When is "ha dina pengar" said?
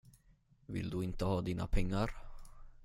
1.25-2.11